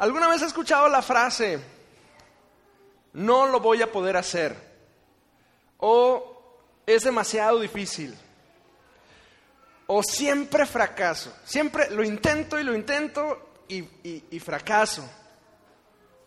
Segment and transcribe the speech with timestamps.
[0.00, 1.60] ¿Alguna vez has escuchado la frase,
[3.12, 4.56] no lo voy a poder hacer?
[5.76, 6.42] O
[6.86, 8.16] es demasiado difícil.
[9.88, 11.36] O siempre fracaso.
[11.44, 15.06] Siempre lo intento y lo intento y, fracaso.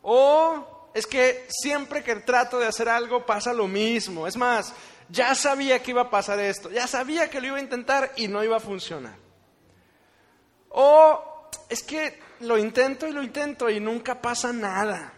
[0.04, 4.28] O es que siempre que trato de hacer algo pasa lo mismo.
[4.28, 4.71] Es más,
[5.10, 8.28] ya sabía que iba a pasar esto, ya sabía que lo iba a intentar y
[8.28, 9.16] no iba a funcionar.
[10.70, 15.13] O es que lo intento y lo intento y nunca pasa nada.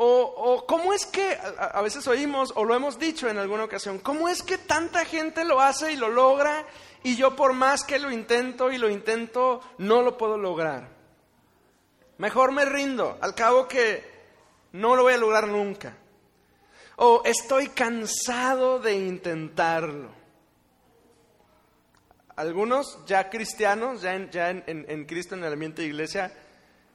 [0.00, 4.28] O, cómo es que, a, veces oímos o lo hemos dicho en alguna ocasión, ¿cómo
[4.28, 6.64] es que tanta gente lo hace y lo logra
[7.02, 10.88] y yo por más que lo intento y lo intento, no lo puedo lograr?
[12.18, 14.08] Mejor me rindo, al cabo que
[14.72, 15.96] no lo voy a lograr nunca.
[16.96, 20.17] O estoy cansado de intentarlo.
[22.38, 26.32] Algunos ya cristianos, ya en, Cristo, en el ambiente de iglesia,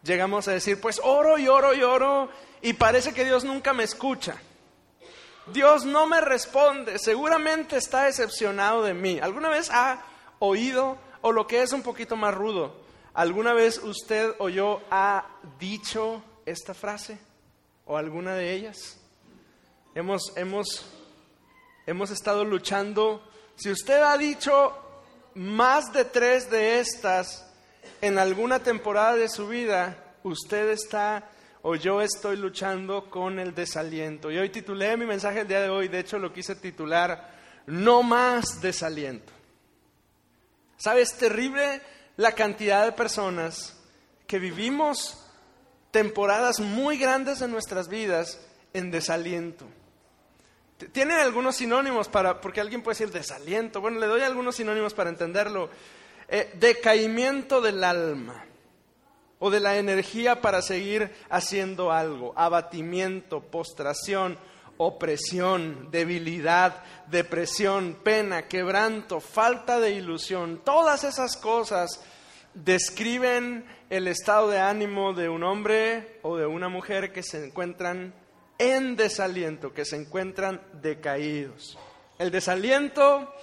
[0.02, 2.30] llegamos a decir, pues oro y oro y oro
[2.62, 4.38] y parece que Dios nunca me escucha.
[5.48, 9.20] Dios no me responde, seguramente está decepcionado de mí.
[9.22, 10.06] ¿Alguna vez ha
[10.40, 12.78] oído, o lo que es un poquito más rudo,
[13.14, 15.28] alguna vez usted o yo ha
[15.60, 17.20] dicho esta frase
[17.86, 18.98] o alguna de ellas?
[19.94, 20.86] Hemos, hemos,
[21.86, 23.22] hemos estado luchando.
[23.58, 24.83] Si usted ha dicho
[25.36, 27.46] más de tres de estas,
[28.02, 31.30] en alguna temporada de su vida usted está
[31.62, 34.30] o yo estoy luchando con el desaliento.
[34.30, 37.32] Y hoy titulé mi mensaje el día de hoy, de hecho lo quise titular,
[37.66, 39.32] No más desaliento.
[40.76, 41.14] ¿Sabes?
[41.14, 41.82] Terrible
[42.18, 43.80] la cantidad de personas
[44.28, 45.18] que vivimos
[45.92, 48.40] temporadas muy grandes de nuestras vidas
[48.74, 49.66] en desaliento.
[50.92, 53.82] Tienen algunos sinónimos para, porque alguien puede decir desaliento.
[53.82, 55.70] Bueno, le doy algunos sinónimos para entenderlo.
[56.28, 58.46] Eh, decaimiento del alma
[59.40, 64.38] o de la energía para seguir haciendo algo, abatimiento, postración,
[64.78, 72.02] opresión, debilidad, depresión, pena, quebranto, falta de ilusión, todas esas cosas
[72.54, 78.14] describen el estado de ánimo de un hombre o de una mujer que se encuentran
[78.72, 81.78] en desaliento, que se encuentran decaídos.
[82.18, 83.34] El desaliento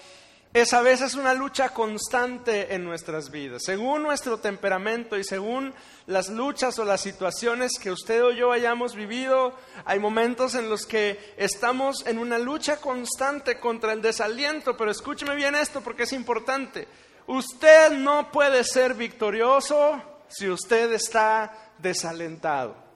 [0.53, 3.63] es a veces una lucha constante en nuestras vidas.
[3.65, 5.73] Según nuestro temperamento y según
[6.07, 9.55] las luchas o las situaciones que usted o yo hayamos vivido,
[9.85, 15.37] hay momentos en los que estamos en una lucha constante contra el desaliento, pero escúcheme
[15.37, 16.89] bien esto porque es importante.
[17.29, 22.90] Usted no puede ser victorioso si usted está desalentado.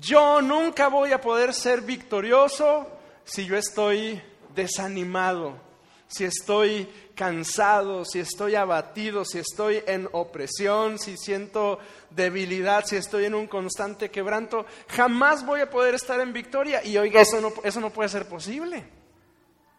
[0.00, 2.88] Yo nunca voy a poder ser victorioso
[3.24, 4.20] si yo estoy
[4.54, 5.70] desanimado
[6.10, 11.78] si estoy cansado, si estoy abatido, si estoy en opresión, si siento
[12.10, 16.84] debilidad, si estoy en un constante quebranto, jamás voy a poder estar en victoria.
[16.84, 18.84] Y oiga, eso no, eso no puede ser posible.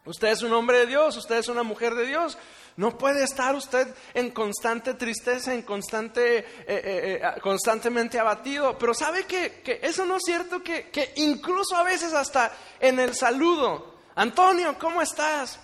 [0.05, 2.37] Usted es un hombre de Dios, usted es una mujer de Dios.
[2.77, 8.77] No puede estar usted en constante tristeza, en constante, eh, eh, eh, constantemente abatido.
[8.77, 12.99] Pero sabe que, que, eso no es cierto, que, que incluso a veces hasta en
[12.99, 15.59] el saludo, Antonio, ¿cómo estás?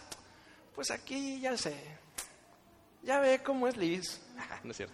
[0.75, 1.75] Pues aquí ya sé.
[3.01, 4.21] Ya ve cómo es Liz.
[4.63, 4.93] no es cierto.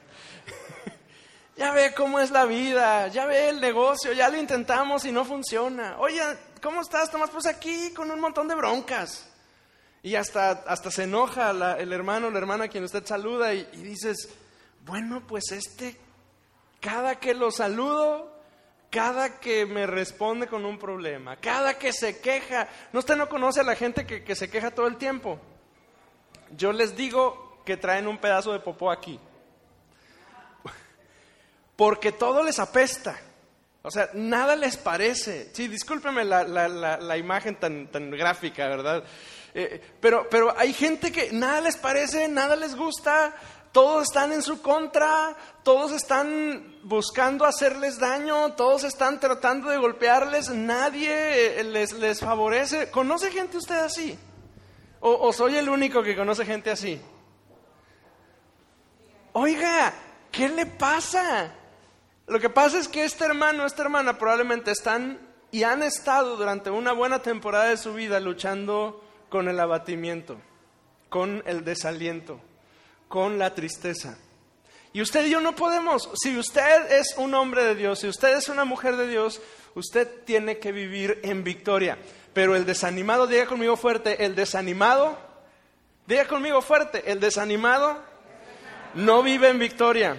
[1.57, 3.07] ya ve cómo es la vida.
[3.07, 4.13] Ya ve el negocio.
[4.13, 5.97] Ya lo intentamos y no funciona.
[5.99, 6.21] Oye,
[6.61, 7.31] ¿cómo estás, Tomás?
[7.31, 9.32] Pues aquí con un montón de broncas.
[10.03, 13.67] Y hasta, hasta se enoja el hermano o la hermana a quien usted saluda y,
[13.73, 14.29] y dices,
[14.85, 15.97] bueno, pues este,
[16.79, 18.37] cada que lo saludo,
[18.91, 23.61] cada que me responde con un problema, cada que se queja, ¿no usted no conoce
[23.61, 25.39] a la gente que, que se queja todo el tiempo?
[26.57, 29.19] yo les digo que traen un pedazo de popó aquí.
[31.75, 33.19] Porque todo les apesta.
[33.81, 35.53] O sea, nada les parece.
[35.53, 39.03] Sí, discúlpeme la, imagen tan, tan, gráfica, ¿verdad?
[39.55, 43.35] Eh, pero, pero hay gente que nada les parece, nada les gusta,
[43.73, 50.49] todos están en su contra, todos están buscando hacerles daño, todos están tratando de golpearles,
[50.49, 52.91] nadie les, les favorece.
[52.91, 54.17] ¿Conoce gente usted así?
[55.05, 57.01] ¿O, soy el único que conoce gente así?
[59.33, 59.93] Oiga,
[60.31, 61.51] ¿qué le pasa?
[62.27, 65.19] Lo que pasa es que este hermano, esta hermana probablemente están
[65.51, 69.02] y han estado durante una buena temporada de su vida luchando
[69.33, 70.37] con el abatimiento,
[71.09, 72.39] con el desaliento,
[73.07, 74.15] con la tristeza.
[74.93, 78.37] Y usted y yo no podemos, si usted es un hombre de Dios, si usted
[78.37, 79.41] es una mujer de Dios,
[79.73, 81.97] usted tiene que vivir en victoria.
[82.35, 85.17] Pero el desanimado, diga conmigo fuerte, el desanimado,
[86.05, 88.03] diga conmigo fuerte, el desanimado
[88.93, 90.15] no vive en victoria.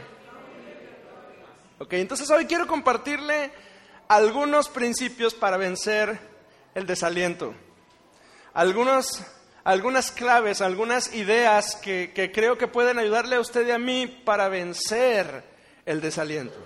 [1.79, 3.53] Ok, entonces hoy quiero compartirle
[4.09, 6.19] algunos principios para vencer
[6.75, 7.55] el desaliento.
[8.55, 9.23] Algunos,
[9.65, 14.07] algunas claves, algunas ideas que, que creo que pueden ayudarle a usted y a mí
[14.07, 15.45] para vencer
[15.85, 16.57] el desaliento.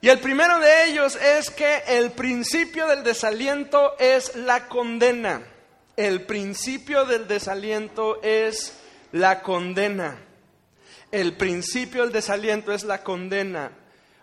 [0.00, 5.42] Y el primero de ellos es que el principio del desaliento es la condena.
[5.96, 8.72] El principio del desaliento es
[9.12, 10.18] la condena.
[11.12, 13.70] El principio del desaliento es la condena.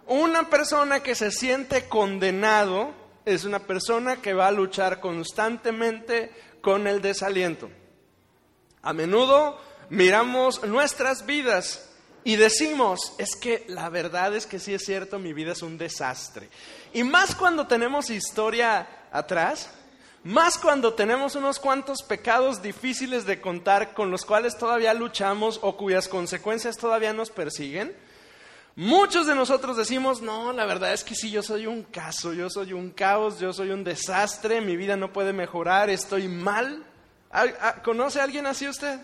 [0.07, 6.31] Una persona que se siente condenado es una persona que va a luchar constantemente
[6.61, 7.69] con el desaliento.
[8.81, 11.89] A menudo miramos nuestras vidas
[12.23, 15.77] y decimos, es que la verdad es que sí es cierto, mi vida es un
[15.77, 16.49] desastre.
[16.93, 19.69] Y más cuando tenemos historia atrás,
[20.23, 25.77] más cuando tenemos unos cuantos pecados difíciles de contar con los cuales todavía luchamos o
[25.77, 27.95] cuyas consecuencias todavía nos persiguen,
[28.75, 32.49] muchos de nosotros decimos, no, la verdad es que sí, yo soy un caso, yo
[32.49, 36.85] soy un caos, yo soy un desastre, mi vida no puede mejorar, estoy mal.
[37.83, 38.99] ¿Conoce a alguien así usted?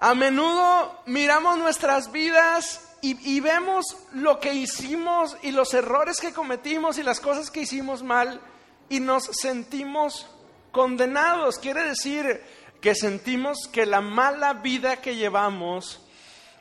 [0.00, 6.98] A menudo miramos nuestras vidas y, vemos lo que hicimos y los errores que cometimos
[6.98, 8.40] y las cosas que hicimos mal
[8.88, 10.26] y nos sentimos
[10.72, 11.58] condenados.
[11.58, 12.42] Quiere decir
[12.80, 16.00] que sentimos que la mala vida que llevamos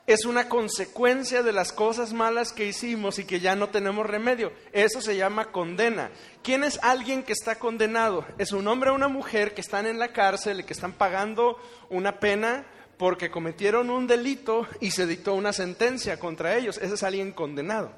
[0.07, 4.53] es una consecuencia de las cosas malas que hicimos y que ya no tenemos remedio.
[4.71, 6.11] Eso se llama condena.
[6.41, 8.25] ¿Quién es alguien que está condenado?
[8.37, 11.59] Es un hombre o una mujer que están en la cárcel y que están pagando
[11.89, 12.65] una pena
[12.95, 16.77] porque cometieron un delito y se dictó una sentencia contra ellos.
[16.77, 17.91] Ese es alguien condenado.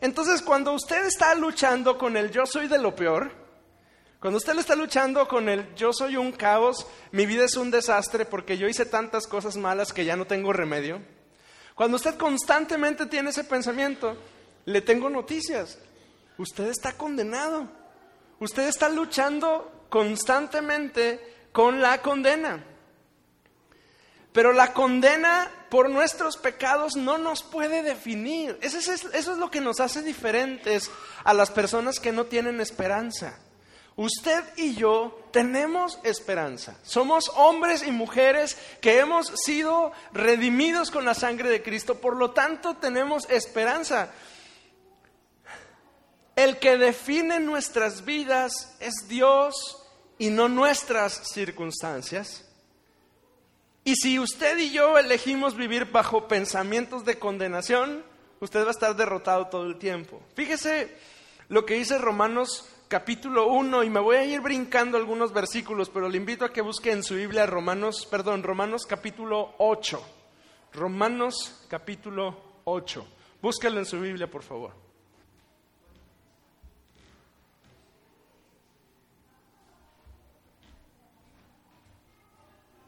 [0.00, 3.32] Entonces, cuando usted está luchando con el yo soy de lo peor,
[4.20, 7.72] cuando usted le está luchando con el yo soy un caos, mi vida es un
[7.72, 11.00] desastre porque yo hice tantas cosas malas que ya no tengo remedio,
[11.76, 14.16] cuando usted constantemente tiene ese pensamiento,
[14.64, 15.78] le tengo noticias.
[16.38, 17.68] Usted está condenado.
[18.40, 22.64] Usted está luchando constantemente con la condena.
[24.32, 28.58] Pero la condena por nuestros pecados no nos puede definir.
[28.62, 30.90] Eso es, lo que nos hace diferentes
[31.24, 33.38] a las personas que no tienen esperanza.
[33.96, 36.76] Usted y yo tenemos esperanza.
[36.82, 41.98] Somos hombres y mujeres que hemos sido redimidos con la sangre de Cristo.
[41.98, 44.10] Por lo tanto, tenemos esperanza.
[46.36, 49.82] El que define nuestras vidas es Dios
[50.18, 52.44] y no nuestras circunstancias.
[53.82, 58.04] Y si usted y yo elegimos vivir bajo pensamientos de condenación,
[58.40, 60.20] usted va a estar derrotado todo el tiempo.
[60.34, 60.94] Fíjese
[61.48, 66.08] lo que dice Romanos capítulo 1 y me voy a ir brincando algunos versículos, pero
[66.08, 70.02] le invito a que busque en su Biblia Romanos, perdón, Romanos capítulo 8.
[70.72, 73.06] Romanos capítulo 8.
[73.42, 74.72] Búsquelo en su Biblia, por favor.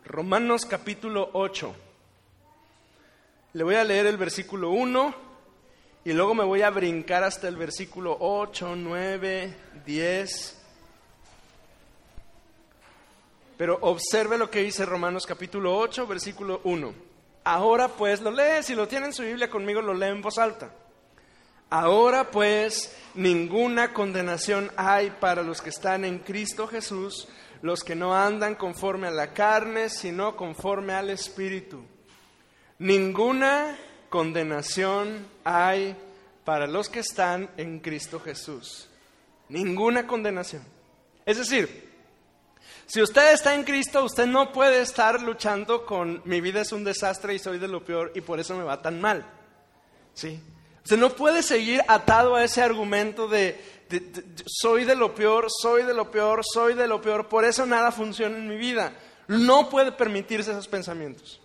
[0.04, 1.74] Romanos capítulo 8.
[3.54, 5.28] Le voy a leer el versículo 1
[6.04, 9.56] y luego me voy a brincar hasta el versículo 8, 9,
[9.88, 10.54] 10.
[13.56, 16.92] Pero observe lo que dice Romanos capítulo 8, versículo 1.
[17.44, 20.36] Ahora pues lo lee, si lo tienen en su Biblia conmigo, lo lee en voz
[20.36, 20.70] alta.
[21.70, 27.26] Ahora pues ninguna condenación hay para los que están en Cristo Jesús
[27.62, 31.82] los que no andan conforme a la carne, sino conforme al Espíritu.
[32.78, 33.76] Ninguna
[34.10, 35.96] condenación hay
[36.44, 38.88] para los que están en Cristo Jesús.
[39.48, 40.62] Ninguna condenación.
[41.24, 41.88] Es decir,
[42.86, 46.84] si usted está en Cristo, usted no puede estar luchando con mi vida es un
[46.84, 49.26] desastre y soy de lo peor y por eso me va tan mal.
[50.14, 50.40] ¿Sí?
[50.82, 53.60] Usted no puede seguir atado a ese argumento de,
[54.46, 57.92] soy de lo peor, soy de lo peor, soy de lo peor, por eso nada
[57.92, 58.94] funciona en mi vida.
[59.26, 61.42] No puede permitirse esos pensamientos.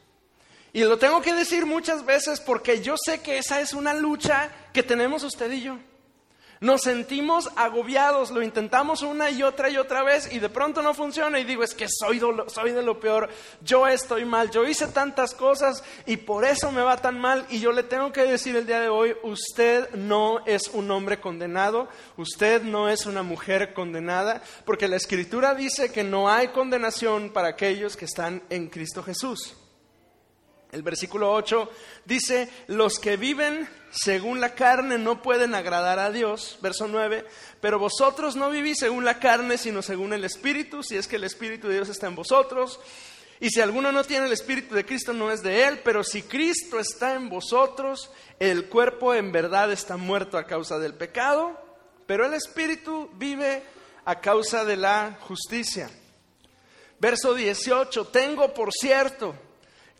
[0.72, 4.50] Y lo tengo que decir muchas veces porque yo sé que esa es una lucha
[4.72, 5.78] que tenemos usted y yo.
[6.64, 10.94] Nos sentimos agobiados, lo intentamos una y otra y otra vez y de pronto no
[10.94, 13.28] funciona y digo, es que soy, soy de lo peor,
[13.60, 17.60] yo estoy mal, yo hice tantas cosas y por eso me va tan mal y
[17.60, 21.90] yo le tengo que decir el día de hoy, usted no es un hombre condenado,
[22.16, 27.50] usted no es una mujer condenada, porque la escritura dice que no hay condenación para
[27.50, 29.54] aquellos que están en Cristo Jesús.
[30.74, 31.70] El versículo 8
[32.04, 36.58] dice, los que viven según la carne no pueden agradar a Dios.
[36.64, 37.28] Verso 9,
[37.62, 41.26] pero vosotros no vivís según la carne, sino según el Espíritu, si es que el
[41.26, 42.80] Espíritu de Dios está en vosotros.
[43.40, 46.24] Y si alguno no tiene el Espíritu de Cristo, no es de él, pero si
[46.24, 51.56] Cristo está en vosotros, el cuerpo en verdad está muerto a causa del pecado,
[52.08, 53.62] pero el Espíritu vive
[54.06, 55.92] a causa de la justicia.
[56.98, 59.36] Verso 18, tengo por cierto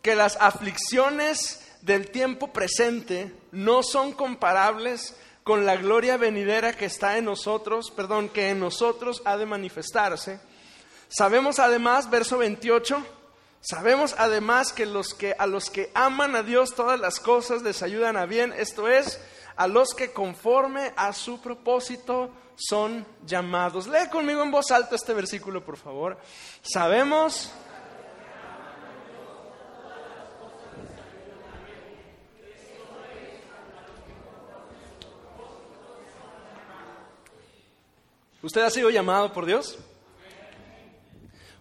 [0.04, 7.16] que las aflicciones del tiempo presente no son comparables con la gloria venidera que está
[7.16, 10.40] en nosotros, perdón, que en nosotros ha de manifestarse.
[11.08, 13.02] Sabemos además, verso 28,
[13.62, 17.82] sabemos además que, los que a los que aman a Dios todas las cosas les
[17.82, 19.18] ayudan a bien, esto es,
[19.56, 23.86] a los que conforme a su propósito son llamados.
[23.86, 26.18] Lee conmigo en voz alta este versículo, por favor.
[26.60, 27.50] Sabemos
[38.44, 39.78] ¿Usted ha sido llamado por Dios?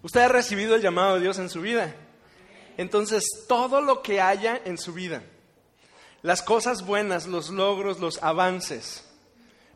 [0.01, 1.95] ¿Usted ha recibido el llamado de Dios en su vida?
[2.75, 5.23] Entonces, todo lo que haya en su vida,
[6.23, 9.05] las cosas buenas, los logros, los avances,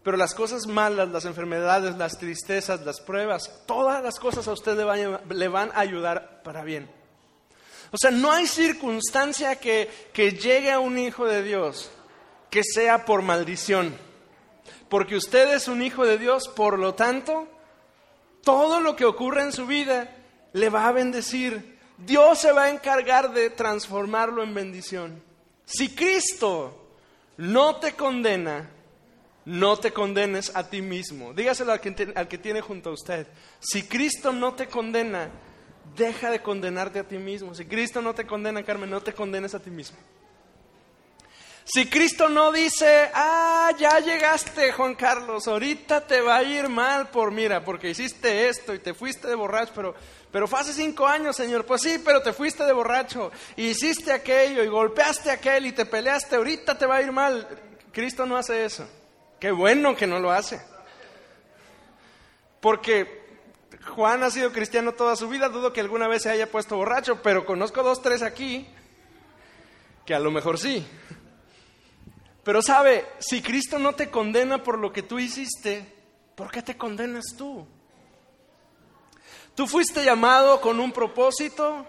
[0.04, 4.76] pero las cosas malas, las enfermedades, las tristezas, las pruebas, todas las cosas a usted
[4.76, 6.92] le van, a ayudar para bien.
[7.90, 11.90] O sea, no hay circunstancia que, que llegue a un hijo de Dios
[12.50, 14.07] que sea por maldición
[14.90, 17.48] porque usted es un hijo de Dios, por lo tanto,
[18.44, 20.16] todo lo que ocurre en su vida
[20.54, 21.78] le va a bendecir.
[21.98, 25.22] Dios se va a encargar de transformarlo en bendición.
[25.66, 26.88] Si Cristo
[27.38, 28.70] no te condena,
[29.46, 31.34] no te condenes a ti mismo.
[31.34, 33.28] Dígaselo al que, al que tiene junto a usted.
[33.60, 35.30] Si Cristo no te condena,
[35.96, 37.54] deja de condenarte a ti mismo.
[37.54, 39.98] Si Cristo no te condena, Carmen, no te condenes a ti mismo.
[41.70, 47.10] Si Cristo no dice, ah, ya llegaste, Juan Carlos, ahorita te va a ir mal
[47.10, 49.94] por, mira, porque hiciste esto y te fuiste de borracho, pero,
[50.32, 51.66] pero fue hace cinco años, Señor.
[51.66, 55.74] Pues sí, pero te fuiste de borracho, y hiciste aquello, y golpeaste a aquel, y
[55.74, 57.46] te peleaste, ahorita te va a ir mal.
[57.92, 58.88] Cristo no hace eso.
[59.38, 60.62] Qué bueno que no lo hace.
[62.62, 63.26] Porque
[63.94, 67.22] Juan ha sido cristiano toda su vida, dudo que alguna vez se haya puesto borracho,
[67.22, 68.70] pero conozco dos, tres aquí
[70.06, 70.88] que a lo mejor sí.
[72.48, 75.86] Pero sabe, si Cristo no te condena por lo que tú hiciste,
[76.34, 77.68] ¿por qué te condenas tú?
[79.54, 81.86] Tú fuiste llamado con un propósito.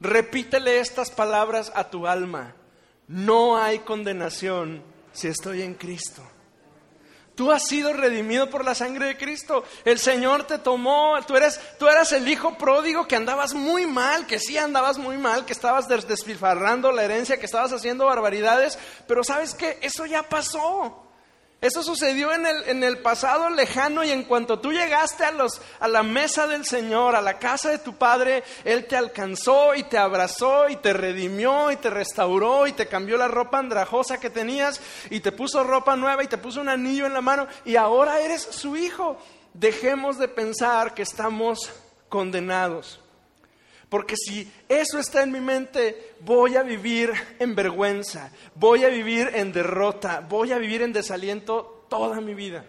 [0.00, 2.54] Repítele estas palabras a tu alma.
[3.08, 6.22] No hay condenación si estoy en Cristo.
[7.36, 9.62] Tú has sido redimido por la sangre de Cristo.
[9.84, 11.14] El Señor te tomó.
[11.26, 15.18] Tú eres, tú eras el hijo pródigo que andabas muy mal, que sí andabas muy
[15.18, 18.78] mal, que estabas despilfarrando la herencia, que estabas haciendo barbaridades.
[19.06, 21.05] Pero sabes que eso ya pasó.
[21.58, 25.62] Eso sucedió en el, en el, pasado lejano y en cuanto tú llegaste a, los,
[25.80, 29.82] a la mesa del Señor, a la casa de tu Padre, Él te alcanzó y
[29.84, 34.28] te abrazó y te redimió y te restauró y te cambió la ropa andrajosa que
[34.28, 37.76] tenías y te puso ropa nueva y te puso un anillo en la mano y
[37.76, 39.16] ahora eres su hijo.
[39.54, 41.72] Dejemos de pensar que estamos
[42.10, 43.00] condenados.
[43.88, 49.30] Porque si eso está en mi mente, voy a vivir en vergüenza, voy a vivir
[49.34, 52.64] en derrota, voy a vivir en desaliento toda mi vida.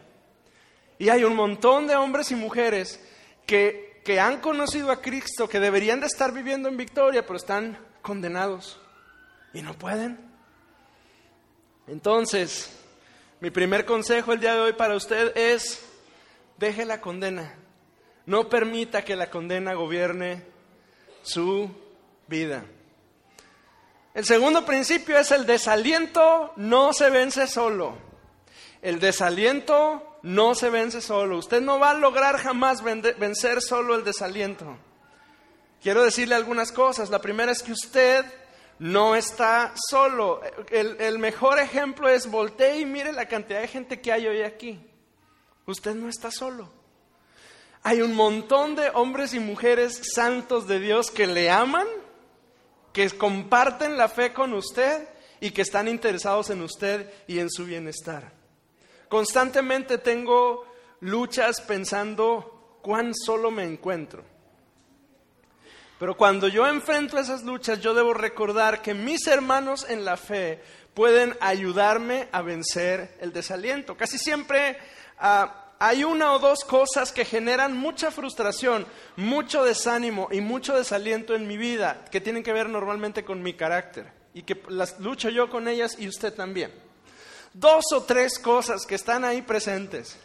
[0.99, 3.03] Y hay un montón de hombres y mujeres
[3.47, 7.77] que, que han conocido a Cristo, que deberían de estar viviendo en victoria, pero están
[8.01, 8.79] condenados
[9.53, 10.19] y no pueden.
[11.87, 12.69] Entonces,
[13.39, 15.83] mi primer consejo el día de hoy para usted es,
[16.57, 17.55] deje la condena.
[18.25, 20.43] No permita que la condena gobierne
[21.27, 21.69] su
[22.27, 22.65] vida.
[24.13, 27.97] El segundo principio es el desaliento no se vence solo.
[28.81, 31.37] El desaliento no se vence solo.
[31.37, 34.77] Usted no va a lograr jamás vencer solo el desaliento.
[35.81, 37.09] Quiero decirle algunas cosas.
[37.09, 38.25] La primera es que usted
[38.79, 40.41] no está solo.
[40.69, 44.79] El, mejor ejemplo es voltee y mire la cantidad de gente que hay hoy aquí.
[45.65, 46.76] Usted no está solo.
[47.87, 51.87] Hay un montón de hombres y mujeres santos de Dios que le aman,
[52.91, 55.07] que comparten la fe con usted
[55.39, 58.33] y que están interesados en usted y en su bienestar.
[59.07, 60.65] Constantemente tengo
[60.99, 64.21] luchas pensando cuán solo me encuentro.
[65.97, 70.61] Pero cuando yo enfrento esas luchas, yo debo recordar que mis hermanos en la fe
[70.93, 73.95] pueden ayudarme a vencer el desaliento.
[73.95, 74.77] Casi siempre
[75.19, 81.35] ah, hay una o dos cosas que generan mucha frustración, mucho desánimo y mucho desaliento
[81.35, 85.29] en mi vida, que tienen que ver normalmente con mi carácter y que las lucho
[85.29, 86.71] yo con ellas y usted también.
[87.53, 90.17] Dos o tres cosas que están ahí presentes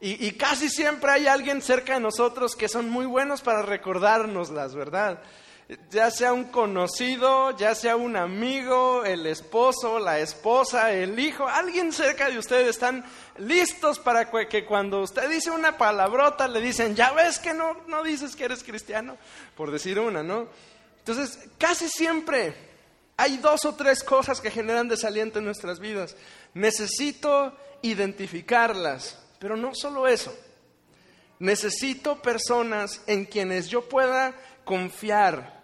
[0.00, 5.22] Y, casi siempre hay alguien cerca de nosotros que son muy buenos para recordárnoslas, ¿verdad?
[5.90, 11.92] Ya sea un conocido, ya sea un amigo, el esposo, la esposa, el hijo, alguien
[11.92, 13.04] cerca de ustedes están
[13.38, 18.04] listos para que cuando usted dice una palabrota le dicen, ya ves que no, no
[18.04, 19.16] dices que eres cristiano,
[19.56, 20.48] por decir una, ¿no?
[20.98, 22.54] Entonces, casi siempre
[23.16, 26.16] hay dos o tres cosas que generan desaliento en nuestras vidas.
[26.54, 30.36] Necesito identificarlas pero no solo eso.
[31.38, 35.55] Necesito personas en quienes yo pueda confiar,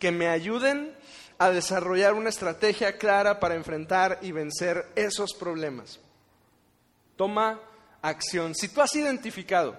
[0.00, 0.96] que me ayuden
[1.38, 6.00] a desarrollar una estrategia clara para enfrentar y vencer esos problemas.
[7.16, 7.60] Toma
[8.02, 8.54] acción.
[8.56, 9.78] Si tú has identificado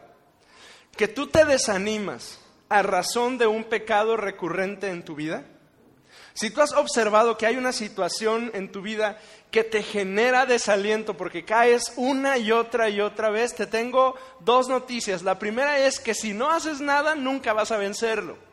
[0.95, 5.43] que tú te desanimas a razón de un pecado recurrente en tu vida,
[6.33, 11.17] si tú has observado que hay una situación en tu vida que te genera desaliento
[11.17, 15.23] porque caes una y otra y otra vez, te tengo dos noticias.
[15.23, 18.50] La primera es que si no haces nada, nunca vas a vencerlo.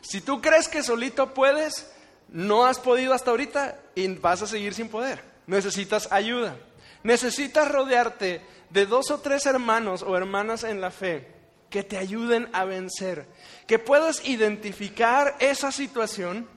[0.00, 1.90] Si tú crees que solito puedes,
[2.28, 5.22] no has podido hasta ahorita y vas a seguir sin poder.
[5.46, 6.56] Necesitas ayuda.
[7.02, 11.38] Necesitas rodearte de dos o tres hermanos o hermanas en la fe
[11.70, 13.26] que te ayuden a vencer,
[13.66, 16.48] que puedas identificar esa situación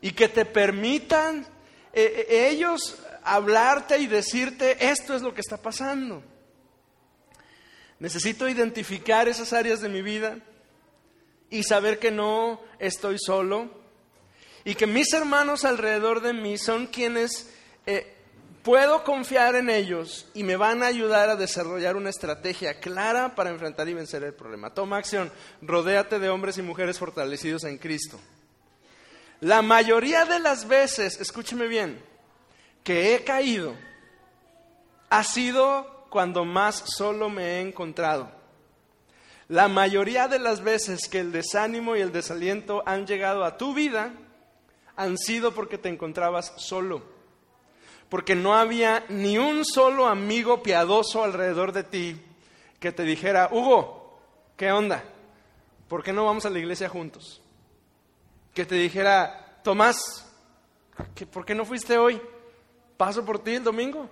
[0.00, 1.46] y que te permitan
[1.92, 6.22] eh, eh, ellos hablarte y decirte esto es lo que está pasando.
[7.98, 10.38] Necesito identificar esas áreas de mi vida
[11.50, 13.70] y saber que no estoy solo
[14.64, 17.52] y que mis hermanos alrededor de mí son quienes
[17.86, 18.16] eh,
[18.62, 23.50] puedo confiar en ellos y me van a ayudar a desarrollar una estrategia clara para
[23.50, 24.74] enfrentar y vencer el problema.
[24.74, 25.30] Toma acción,
[25.62, 28.18] rodéate de hombres y mujeres fortalecidos en Cristo.
[29.40, 32.02] La mayoría de las veces, escúcheme bien,
[32.82, 33.76] que he caído,
[35.10, 38.35] ha sido cuando más solo me he encontrado.
[39.48, 43.74] La mayoría de las veces que el desánimo y el desaliento han llegado a tu
[43.74, 44.12] vida,
[44.96, 47.02] han sido porque te encontrabas solo.
[48.08, 52.20] Porque no había ni un solo amigo piadoso alrededor de ti
[52.80, 54.20] que te dijera, Hugo,
[54.56, 55.04] ¿qué onda?
[55.88, 57.42] ¿Por qué no vamos a la iglesia juntos?
[58.56, 60.24] que te dijera, Tomás,
[61.30, 62.18] ¿por qué no fuiste hoy?
[62.96, 64.08] Paso por ti el domingo.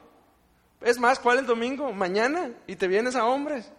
[0.83, 1.91] Es más, ¿cuál el domingo?
[1.95, 2.51] Mañana.
[2.67, 3.73] Y te vienes a hombres.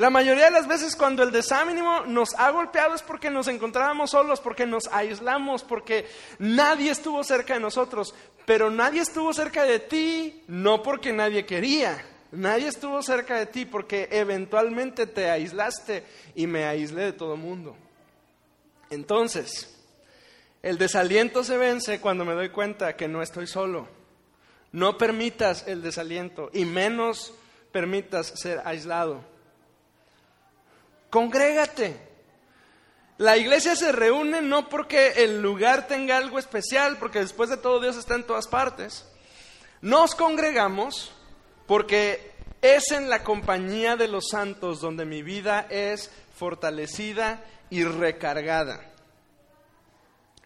[0.00, 4.12] La mayoría de las veces cuando el desánimo nos ha golpeado es porque nos encontrábamos
[4.12, 6.08] solos, porque nos aislamos, porque
[6.38, 8.14] nadie estuvo cerca de nosotros.
[8.46, 12.02] Pero nadie estuvo cerca de ti, no porque nadie quería.
[12.32, 16.02] Nadie estuvo cerca de ti porque eventualmente te aislaste
[16.34, 17.76] y me aislé de todo el mundo.
[18.88, 19.84] Entonces,
[20.62, 23.86] el desaliento se vence cuando me doy cuenta que no estoy solo.
[24.72, 27.34] No permitas el desaliento y menos
[27.70, 29.28] permitas ser aislado.
[31.10, 32.08] Congrégate.
[33.18, 37.80] La iglesia se reúne no porque el lugar tenga algo especial, porque después de todo
[37.80, 39.06] Dios está en todas partes.
[39.82, 41.12] Nos congregamos
[41.66, 48.90] porque es en la compañía de los santos donde mi vida es fortalecida y recargada.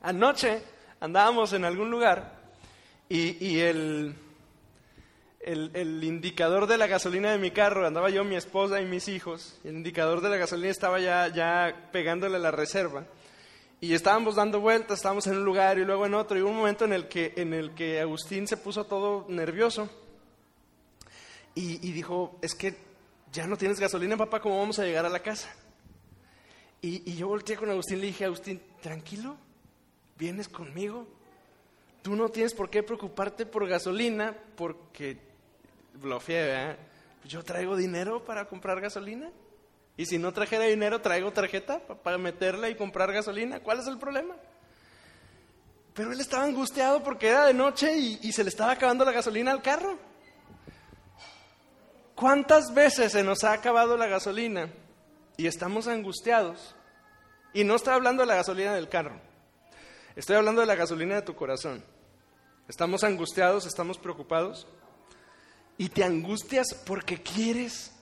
[0.00, 0.62] Anoche
[1.00, 2.34] andábamos en algún lugar
[3.08, 4.14] y, el,
[5.44, 9.58] el, indicador de la gasolina de mi carro, andaba yo, mi esposa y mis hijos,
[9.64, 13.06] el indicador de la gasolina estaba ya, ya pegándole la reserva.
[13.80, 16.56] Y estábamos dando vueltas, estábamos en un lugar y luego en otro, y hubo un
[16.56, 19.88] momento en el que, en el que Agustín se puso todo nervioso
[21.54, 22.76] y, y dijo, es que
[23.32, 25.52] ya no tienes gasolina, papá, ¿cómo vamos a llegar a la casa?
[26.86, 29.38] Y, yo volteé con Agustín y le dije, Agustín, tranquilo,
[30.18, 31.06] vienes conmigo.
[32.02, 35.16] Tú no tienes por qué preocuparte por gasolina porque,
[36.02, 36.76] lo ¿eh?
[37.24, 39.30] Yo traigo dinero para comprar gasolina.
[39.96, 43.60] Y si no trajera dinero, traigo tarjeta para meterla y comprar gasolina.
[43.60, 44.34] ¿Cuál es el problema?
[45.94, 49.52] Pero él estaba angustiado porque era de noche y se le estaba acabando la gasolina
[49.52, 49.96] al carro.
[52.14, 54.70] ¿Cuántas veces se nos ha acabado la gasolina
[55.36, 56.74] y estamos angustiados,
[57.52, 59.20] y no estoy hablando de la gasolina del carro,
[60.14, 61.84] estoy hablando de la gasolina de tu corazón.
[62.68, 64.66] Estamos angustiados, estamos preocupados,
[65.78, 67.92] y te angustias porque quieres.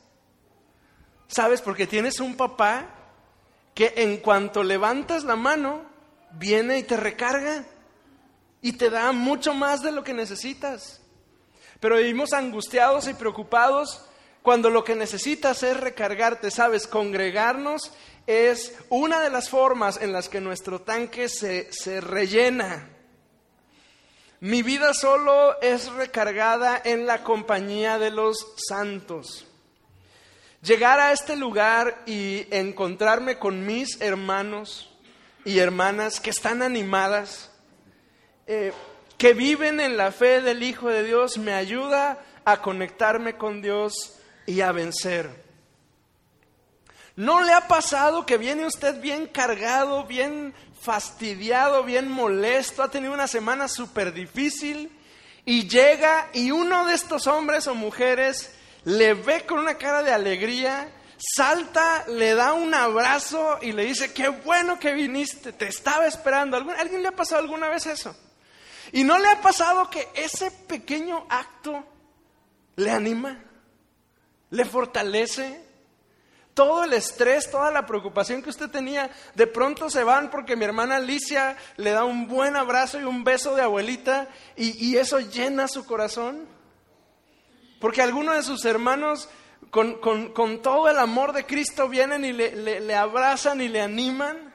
[1.28, 1.62] ¿Sabes?
[1.62, 2.88] Porque tienes un papá
[3.74, 5.82] que en cuanto levantas la mano,
[6.32, 7.64] viene y te recarga
[8.60, 11.00] y te da mucho más de lo que necesitas.
[11.80, 14.04] Pero vivimos angustiados y preocupados
[14.42, 17.92] cuando lo que necesitas es recargarte, sabes, congregarnos
[18.26, 22.88] es una de las formas en las que nuestro tanque se, se rellena.
[24.42, 29.46] Mi vida solo es recargada en la compañía de los santos.
[30.62, 34.90] Llegar a este lugar y encontrarme con mis hermanos
[35.44, 37.52] y hermanas que están animadas,
[38.48, 38.72] eh,
[39.16, 44.18] que viven en la fe del Hijo de Dios, me ayuda a conectarme con Dios
[44.44, 45.30] y a vencer.
[47.14, 53.14] ¿No le ha pasado que viene usted bien cargado, bien fastidiado, bien molesto, ha tenido
[53.14, 54.90] una semana súper difícil
[55.44, 58.52] y llega y uno de estos hombres o mujeres
[58.84, 64.12] le ve con una cara de alegría, salta, le da un abrazo y le dice,
[64.12, 66.56] qué bueno que viniste, te estaba esperando.
[66.56, 68.16] ¿Alguien le ha pasado alguna vez eso?
[68.92, 71.84] ¿Y no le ha pasado que ese pequeño acto
[72.74, 73.40] le anima,
[74.50, 75.71] le fortalece?
[76.54, 80.64] Todo el estrés, toda la preocupación que usted tenía, de pronto se van porque mi
[80.64, 85.66] hermana Alicia le da un buen abrazo y un beso de abuelita y, eso llena
[85.66, 86.46] su corazón.
[87.80, 89.28] Porque algunos de sus hermanos
[89.70, 94.52] con, todo el amor de Cristo vienen y le abrazan y le animan.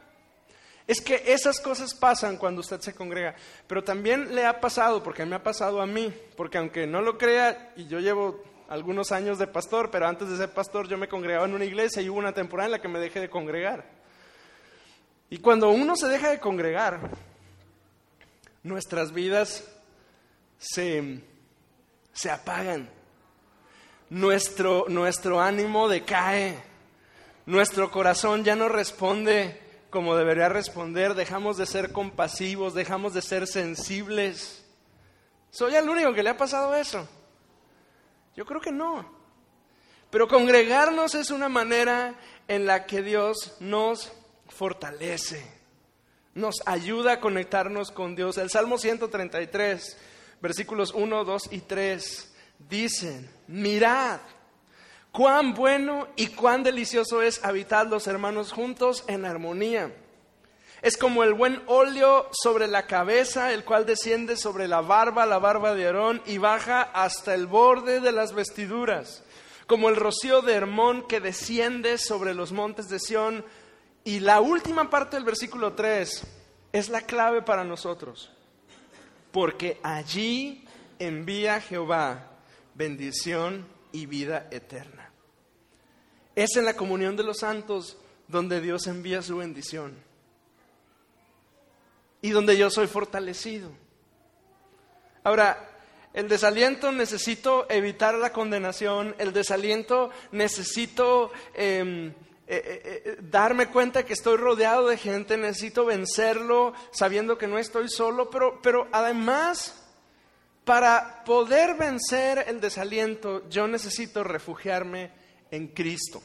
[0.87, 3.35] Es que esas cosas pasan cuando usted se congrega,
[3.67, 7.17] pero también le ha pasado, porque me ha pasado a mí, porque aunque no lo
[7.17, 11.07] crea, y yo llevo algunos años de pastor, pero antes de ser pastor yo me
[11.07, 13.85] congregaba en una iglesia y hubo una temporada en la que me dejé de congregar.
[15.29, 16.99] Y cuando uno se deja de congregar,
[18.63, 19.63] nuestras vidas
[20.57, 21.21] se,
[22.13, 22.89] se apagan,
[24.09, 26.57] nuestro, nuestro ánimo decae,
[27.45, 33.47] nuestro corazón ya no responde como debería responder, dejamos de ser compasivos, dejamos de ser
[33.47, 34.65] sensibles.
[35.49, 37.07] ¿Soy el único que le ha pasado eso?
[38.37, 39.05] Yo creo que no.
[40.09, 42.15] Pero congregarnos es una manera
[42.47, 44.13] en la que Dios nos
[44.47, 45.45] fortalece,
[46.33, 48.37] nos ayuda a conectarnos con Dios.
[48.37, 49.97] El Salmo 133,
[50.39, 52.33] versículos 1, 2 y 3
[52.69, 54.21] dicen, mirad
[55.11, 59.91] Cuán bueno y cuán delicioso es habitar los hermanos juntos en armonía.
[60.87, 65.37] Es como el buen óleo sobre la cabeza, el cual desciende sobre la barba, la
[65.37, 69.21] barba de Aarón, y baja hasta el borde de las vestiduras.
[69.65, 73.43] Como el rocío de Hermón que desciende sobre los montes de Sión.
[74.05, 76.23] Y la última parte del versículo 3
[76.71, 78.31] es la clave para nosotros.
[79.33, 80.63] Porque allí
[80.99, 82.31] envía Jehová
[82.75, 85.11] bendición y vida eterna.
[86.33, 87.97] Es en la comunión de los santos
[88.29, 90.06] donde Dios envía su bendición
[92.21, 93.71] y donde yo soy fortalecido.
[95.23, 95.67] Ahora,
[96.13, 102.13] el desaliento necesito evitar la condenación, el desaliento necesito em, eh,
[102.47, 107.89] eh, eh, darme cuenta que estoy rodeado de gente, necesito vencerlo sabiendo que no estoy
[107.89, 109.75] solo, pero, pero además,
[110.63, 115.11] para poder vencer el desaliento, yo necesito refugiarme
[115.51, 116.23] en Cristo.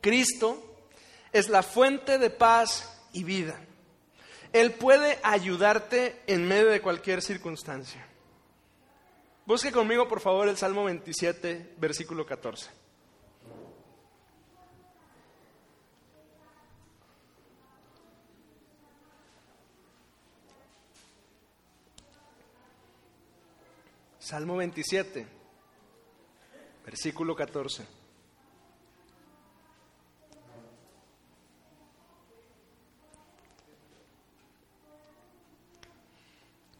[0.00, 0.86] Cristo
[1.32, 3.58] es la fuente de paz y vida.
[4.52, 8.06] Él puede ayudarte en medio de cualquier circunstancia.
[9.46, 12.70] Busque conmigo, por favor, el Salmo 27, versículo 14.
[24.18, 25.26] Salmo 27,
[26.84, 28.01] versículo 14.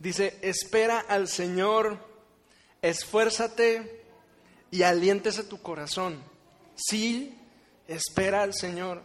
[0.03, 1.97] Dice, espera al Señor,
[2.83, 4.05] esfuérzate
[4.69, 6.21] y aliéntese tu corazón.
[6.75, 7.39] Sí,
[7.87, 9.01] espera al Señor.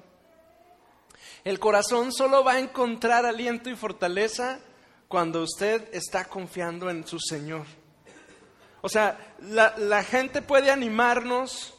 [1.43, 4.59] El corazón solo va a encontrar aliento y fortaleza
[5.07, 7.67] cuando usted está confiando en su Señor.
[8.81, 11.75] O sea, la, gente puede animarnos,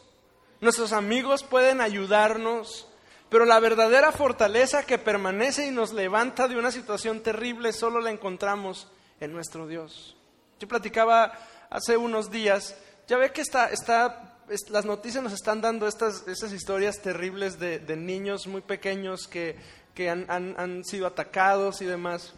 [0.61, 2.87] nuestros amigos pueden ayudarnos,
[3.31, 8.13] pero la verdadera fortaleza que permanece y nos levanta de una situación terrible solo la
[8.13, 8.87] encontramos
[9.21, 10.17] en nuestro Dios.
[10.59, 11.33] Yo platicaba
[11.71, 12.77] hace unos días,
[13.07, 14.39] ya ve que está, está,
[14.71, 19.57] las noticias nos están dando estas, estas historias terribles de, niños muy pequeños que,
[19.95, 22.35] que han, han, sido atacados y demás.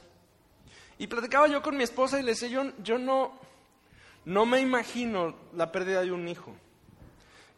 [0.99, 3.33] Y platicaba yo con mi esposa y le decía, yo, yo no,
[4.25, 6.55] no me imagino la pérdida de un hijo.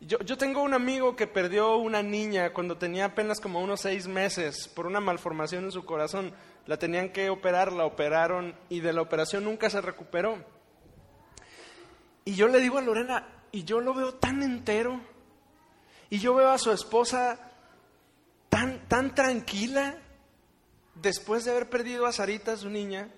[0.01, 4.09] Yo, yo, tengo un amigo que perdió una niña cuando tenía apenas como unos seis
[4.09, 6.33] meses por una malformación en su corazón.
[6.66, 10.44] La tenían que operar, la operaron y de la operación nunca se recuperó.
[12.25, 15.01] Y yo le digo a Lorena, y yo lo veo tan entero,
[16.09, 17.51] y yo veo a su esposa
[18.48, 19.98] tan, tan tranquila
[20.94, 23.09] después de haber perdido a Sarita, su niña,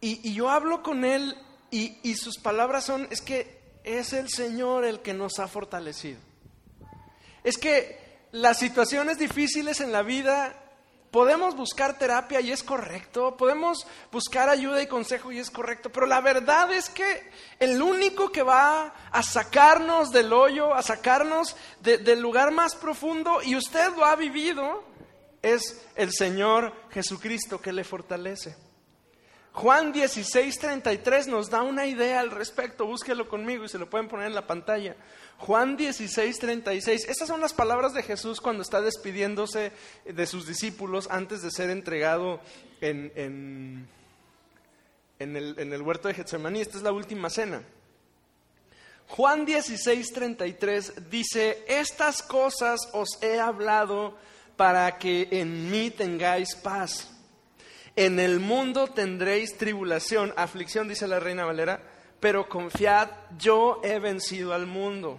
[0.00, 1.36] y, y yo hablo con él
[1.70, 6.20] y, sus palabras son, es que es el Señor el que nos ha fortalecido.
[7.44, 10.65] es que las situaciones difíciles en la vida
[11.16, 16.04] podemos buscar terapia y es correcto, podemos buscar ayuda y consejo y es correcto, pero
[16.04, 22.20] la verdad es que el único que va a sacarnos del hoyo, a sacarnos del
[22.20, 24.84] lugar más profundo, y usted lo ha vivido,
[25.40, 28.65] es el Señor Jesucristo que le fortalece.
[29.56, 34.06] Juan 16, 33 nos da una idea al respecto, búsquelo conmigo y se lo pueden
[34.06, 34.94] poner en la pantalla.
[35.38, 39.72] Juan 16, 36, estas son las palabras de Jesús cuando está despidiéndose
[40.04, 42.38] de sus discípulos antes de ser entregado
[42.82, 43.88] en, en,
[45.20, 46.60] en, el, en el huerto de Getsemaní.
[46.60, 47.62] Esta es la última cena.
[49.08, 54.18] Juan 16, 33 dice, estas cosas os he hablado
[54.58, 57.15] para que en mí tengáis paz.
[57.96, 61.80] En el mundo tendréis tribulación, aflicción, dice la reina Valera,
[62.20, 65.18] pero confiad, yo he vencido al mundo.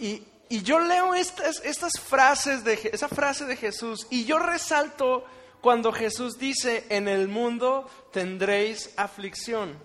[0.00, 5.26] Y, yo leo estas, estas frases de esa frase de Jesús y yo resalto
[5.60, 9.78] cuando Jesús dice, en el mundo tendréis aflicción.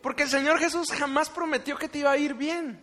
[0.00, 2.82] Porque el Señor Jesús jamás prometió que te iba a ir bien.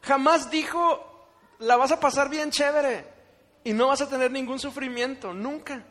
[0.00, 1.28] Jamás dijo,
[1.60, 3.06] la vas a pasar bien chévere
[3.62, 5.84] y no vas a tener ningún sufrimiento, nunca.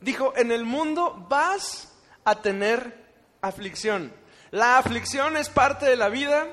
[0.00, 1.92] Dijo, en el mundo vas
[2.24, 3.06] a tener
[3.40, 4.12] aflicción.
[4.50, 6.46] La aflicción es parte de la vida.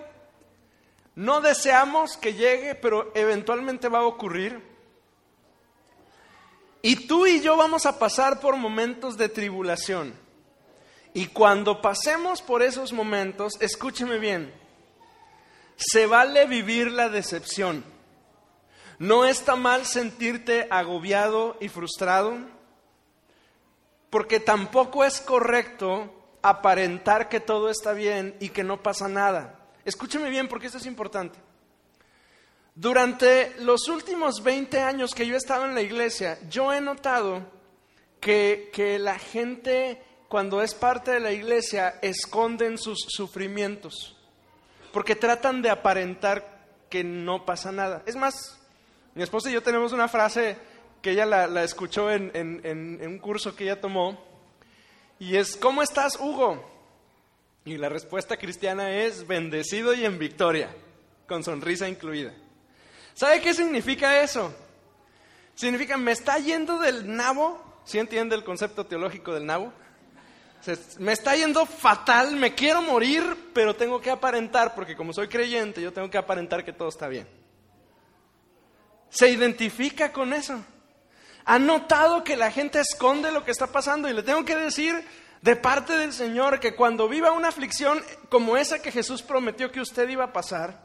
[1.15, 4.61] No deseamos que llegue, pero eventualmente va a ocurrir.
[6.81, 10.13] Y tú y yo vamos a pasar por momentos de tribulación.
[11.13, 14.53] Y cuando pasemos por esos momentos, escúcheme bien,
[15.77, 17.85] se vale vivir la decepción.
[18.99, 22.37] No está mal sentirte agobiado y frustrado
[24.15, 26.09] porque tampoco es correcto
[26.41, 29.59] aparentar que todo está bien y que no pasa nada.
[29.83, 31.37] Escúcheme bien porque esto es importante.
[32.75, 37.45] Durante los últimos 20 años que yo he estado en la iglesia, yo he notado
[38.21, 44.15] que, que la gente cuando es parte de la iglesia esconden sus sufrimientos,
[44.93, 48.01] porque tratan de aparentar que no pasa nada.
[48.05, 48.57] Es más,
[49.13, 50.55] mi esposa y yo tenemos una frase
[51.05, 52.31] que ella la, escuchó en,
[53.05, 54.25] un curso que ella tomó,
[55.19, 56.67] y es, ¿cómo estás, Hugo?
[57.63, 60.75] Y la respuesta cristiana es, bendecido y en victoria,
[61.27, 62.33] con sonrisa incluida.
[63.13, 64.51] ¿Sabe qué significa eso?
[65.53, 69.71] Significa, me está yendo del nabo, ¿sí entiende el concepto teológico del nabo?
[70.97, 75.83] me está yendo fatal, me quiero morir, pero tengo que aparentar, porque como soy creyente,
[75.83, 77.27] yo tengo que aparentar que todo está bien.
[79.09, 80.65] Se identifica con eso.
[81.45, 84.09] ¿Ha notado que la gente esconde lo que está pasando?
[84.09, 85.05] Y le tengo que decir
[85.41, 89.79] de parte del Señor que cuando viva una aflicción como esa que Jesús prometió que
[89.79, 90.83] usted iba a pasar,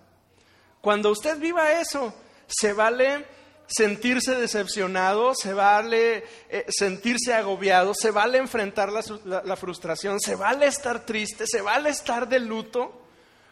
[0.82, 2.14] cuando usted viva eso,
[2.46, 3.24] se vale
[3.66, 11.06] sentirse decepcionado, se vale eh, sentirse agobiado, se vale enfrentar la frustración, se vale estar
[11.06, 13.00] triste, se vale estar de luto.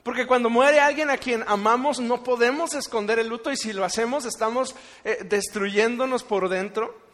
[0.03, 3.85] Porque cuando muere alguien a quien amamos no podemos esconder el luto y si lo
[3.85, 7.09] hacemos estamos eh, destruyéndonos por dentro.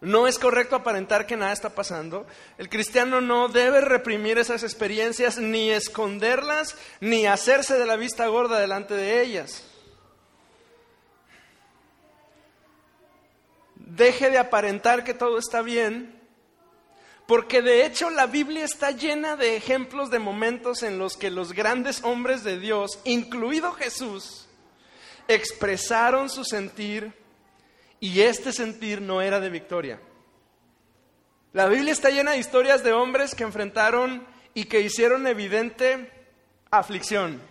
[0.00, 2.26] No es correcto aparentar que nada está pasando.
[2.58, 8.60] El cristiano no debe reprimir esas experiencias, ni esconderlas, ni hacerse de la vista gorda
[8.60, 9.64] delante de ellas.
[13.74, 16.15] Deje de aparentar que todo está bien
[17.26, 21.52] porque de hecho la Biblia está llena de ejemplos de momentos en los que los
[21.52, 24.46] grandes hombres de Dios, incluido Jesús,
[25.26, 27.12] expresaron su sentir
[27.98, 30.00] y este sentir no era de victoria.
[31.52, 36.12] La Biblia está llena de historias de hombres que enfrentaron y que hicieron evidente
[36.70, 37.42] aflicción,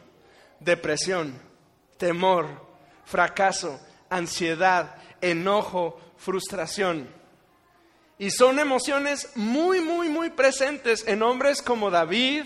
[0.60, 1.42] depresión,
[1.98, 2.48] temor,
[3.04, 7.10] fracaso, ansiedad, enojo, frustración.
[8.18, 12.46] Y son emociones muy, muy, muy presentes en hombres como David,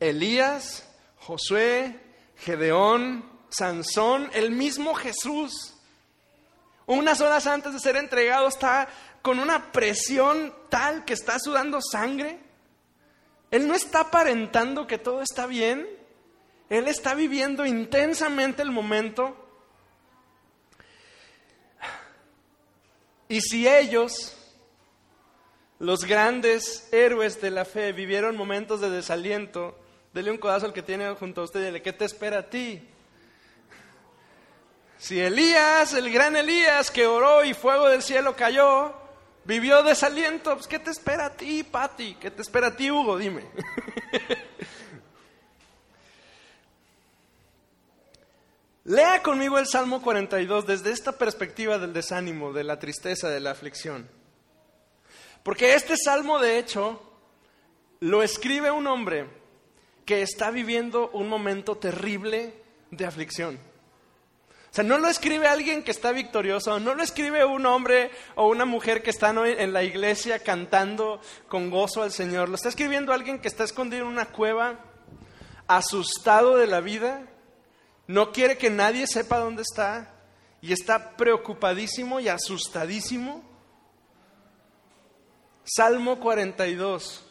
[0.00, 2.00] Elías, Josué,
[2.36, 5.74] Gedeón, Sansón, el mismo Jesús.
[6.86, 8.88] Unas horas antes de ser entregado está
[9.22, 12.40] con una presión tal que está sudando sangre.
[13.52, 15.86] Él no está aparentando que todo está bien.
[16.68, 19.36] Él está viviendo intensamente el momento.
[23.28, 24.36] Y si ellos
[25.82, 29.76] los grandes héroes de la fe vivieron momentos de desaliento.
[30.14, 32.48] Dele un codazo al que tiene junto a usted y dile, ¿qué te espera a
[32.48, 32.88] ti?
[34.96, 38.94] Si Elías, el gran Elías que oró y fuego del cielo cayó,
[39.44, 42.14] vivió desaliento, pues ¿qué te espera a ti, Pati?
[42.14, 43.18] ¿Qué te espera a ti, Hugo?
[43.18, 43.44] Dime.
[48.84, 53.50] Lea conmigo el Salmo 42 desde esta perspectiva del desánimo, de la tristeza, de la
[53.50, 54.21] aflicción.
[55.42, 57.02] Porque este salmo, de hecho,
[58.00, 59.26] lo escribe un hombre
[60.04, 62.54] que está viviendo un momento terrible
[62.90, 63.58] de aflicción.
[64.72, 68.48] O sea, no lo escribe alguien que está victorioso, no lo escribe un hombre o
[68.48, 72.48] una mujer que están en la iglesia cantando con gozo al Señor.
[72.48, 74.80] Lo está escribiendo alguien que está escondido en una cueva,
[75.66, 77.28] asustado de la vida,
[78.06, 80.14] no quiere que nadie sepa dónde está
[80.60, 83.42] y está preocupadísimo y asustadísimo.
[85.64, 87.24] Salmo 42.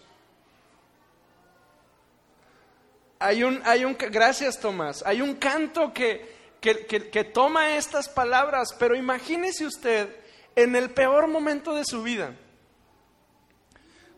[3.19, 8.95] Hay un, hay un, gracias Tomás, hay un canto que, que, toma estas palabras, pero
[8.95, 10.15] imagínese usted
[10.55, 12.35] en el peor momento de su vida,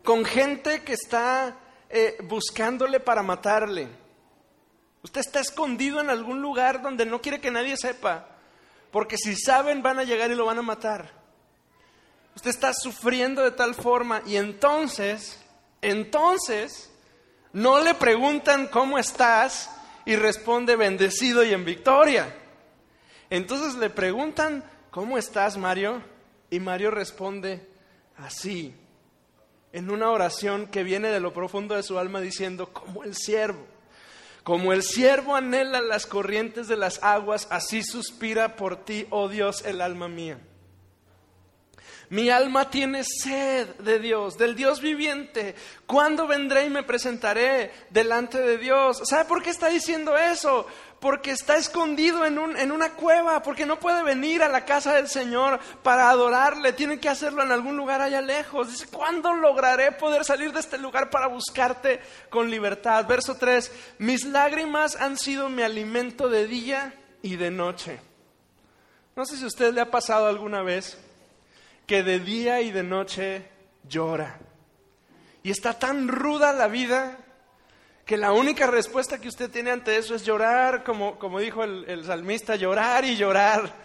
[0.02, 1.58] con gente que está
[1.90, 3.88] eh, buscándole para matarle.
[5.02, 8.26] Usted está escondido en algún lugar donde no quiere que nadie sepa,
[8.90, 11.23] porque si saben van a llegar y lo van a matar.
[12.36, 15.40] Usted está sufriendo de tal forma y entonces,
[15.82, 16.90] entonces,
[17.52, 19.70] no le preguntan cómo estás,
[20.04, 22.34] y responde bendecido y en victoria.
[23.30, 26.02] Entonces le preguntan, ¿cómo estás, Mario?
[26.50, 27.66] Y Mario responde
[28.16, 28.74] así,
[29.72, 33.66] en una oración que viene de lo profundo de su alma diciendo, como el siervo.
[34.44, 39.64] Como el siervo anhela las corrientes de las aguas, así suspira por ti, oh Dios,
[39.64, 40.38] el alma mía.
[42.10, 45.54] Mi alma tiene sed de Dios, del Dios viviente.
[45.86, 49.02] ¿Cuándo vendré y me presentaré delante de Dios?
[49.04, 50.66] ¿Sabe por qué está diciendo eso?
[51.00, 54.94] Porque está escondido en, un, en una cueva, porque no puede venir a la casa
[54.94, 58.70] del Señor para adorarle, tiene que hacerlo en algún lugar allá lejos.
[58.70, 63.06] Dice, ¿cuándo lograré poder salir de este lugar para buscarte con libertad?
[63.06, 68.00] Verso 3, mis lágrimas han sido mi alimento de día y de noche.
[69.16, 70.98] No sé si a usted le ha pasado alguna vez
[71.86, 73.48] que de día y de noche
[73.88, 74.38] llora.
[75.42, 77.18] Y está tan ruda la vida
[78.04, 82.04] que la única respuesta que usted tiene ante eso es llorar, como, como dijo el,
[82.04, 83.84] salmista, llorar y llorar.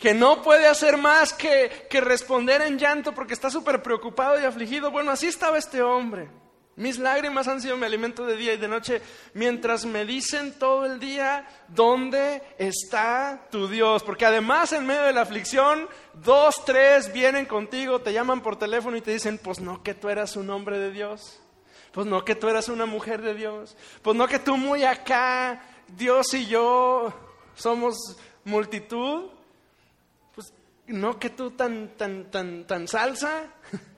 [0.00, 4.44] Que no puede hacer más que, que responder en llanto porque está súper preocupado y
[4.44, 4.90] afligido.
[4.90, 6.28] Bueno, así estaba este hombre.
[6.76, 9.00] Mis lágrimas han sido mi alimento de día y de noche,
[9.32, 14.02] mientras me dicen todo el día, ¿dónde está tu Dios?
[14.02, 18.96] Porque además en medio de la aflicción, dos, tres vienen contigo, te llaman por teléfono
[18.96, 21.38] y te dicen, pues no que tú eras un hombre de Dios,
[21.92, 25.62] pues no que tú eras una mujer de Dios, pues no que tú muy acá,
[25.86, 27.14] Dios y yo
[27.54, 29.30] somos multitud,
[30.34, 30.52] pues
[30.88, 33.44] no que tú tan, tan, tan, tan salsa.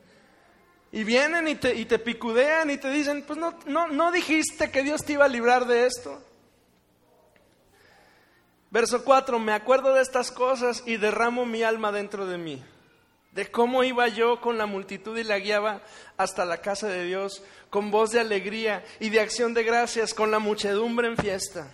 [0.96, 4.82] Y vienen y te, y te picudean y te dicen, pues no, no, dijiste que
[4.82, 6.22] Dios te iba a librar de esto.
[8.70, 12.64] Verso 4, me acuerdo de estas cosas y derramo mi alma dentro de mí,
[13.32, 15.82] de cómo iba yo con la multitud y la guiaba
[16.16, 20.30] hasta la casa de Dios, con voz de alegría y de acción de gracias, con
[20.30, 21.70] la muchedumbre en fiesta.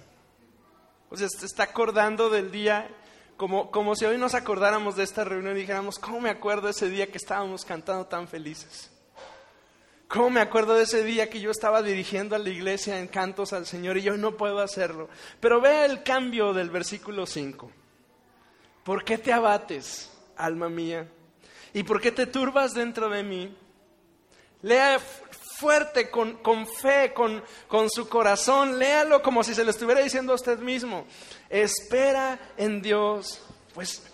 [1.11, 2.91] O sea, se está acordando del día,
[3.37, 6.89] como, como si hoy nos acordáramos de esta reunión y dijéramos, ¿cómo me acuerdo ese
[6.89, 8.92] día que estábamos cantando tan felices?
[10.13, 13.55] ¿Cómo me acuerdo de ese día que yo estaba dirigiendo a la iglesia en cantos
[13.55, 15.09] al Señor y yo no puedo hacerlo?
[15.41, 17.71] Pero vea el cambio del versículo 5.
[18.85, 21.09] ¿Por qué te abates, alma mía?
[21.73, 23.57] ¿Y por qué te turbas dentro de mí?
[24.61, 30.03] Lea fuerte, con, con fe, con, con su corazón, léalo como si se lo estuviera
[30.03, 31.07] diciendo a usted mismo.
[31.49, 34.12] Espera en Dios, pues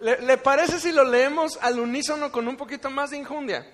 [0.00, 3.66] ¿Le, parece si lo leemos al unísono con un poquito más de injundia?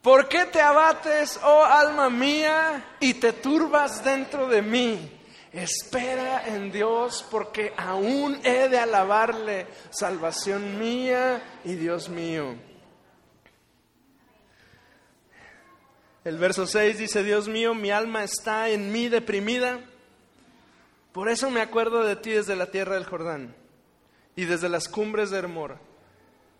[0.00, 5.10] ¿Por qué te abates, oh alma mía, y te turbas dentro de mí?
[5.52, 12.54] Espera en Dios porque aún he de alabarle, salvación mía y Dios mío.
[16.22, 19.80] El verso 6 dice, Dios mío, mi alma está en mí deprimida,
[21.12, 23.63] por eso me acuerdo de ti desde la tierra del Jordán
[24.36, 25.78] y desde las cumbres de Hermor,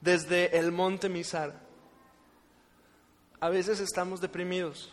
[0.00, 1.54] desde el monte Misar.
[3.40, 4.92] A veces estamos deprimidos,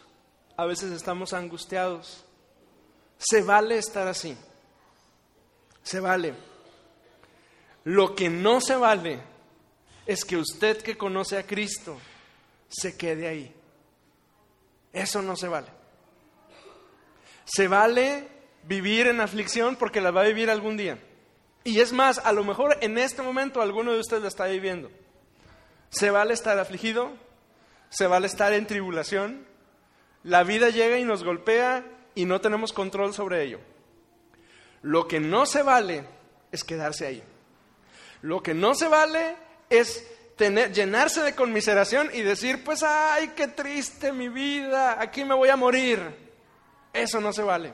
[0.57, 2.25] a veces estamos angustiados.
[3.17, 4.35] Se vale estar así,
[5.83, 6.33] se vale.
[7.83, 9.19] Lo que no se vale
[10.05, 11.97] es que usted que conoce a Cristo
[12.69, 13.55] se quede ahí.
[14.93, 15.67] Eso no se vale.
[17.45, 18.27] Se vale
[18.63, 20.97] vivir en aflicción porque la va a vivir algún día.
[21.63, 24.91] Y es más, a lo mejor en este momento alguno de ustedes lo está viviendo.
[25.89, 27.11] Se vale estar afligido,
[27.89, 29.45] se vale estar en tribulación,
[30.23, 31.83] La vida llega y nos golpea
[32.13, 33.59] y no tenemos control sobre ello.
[34.83, 36.05] Lo que no se vale
[36.51, 37.23] es quedarse ahí.
[38.21, 39.35] Lo que no se vale
[39.69, 40.05] es
[40.35, 45.49] tener, llenarse de conmiseración y decir, pues, ay, qué triste mi vida, aquí me voy
[45.49, 46.01] a morir.
[46.93, 47.73] Eso no se vale.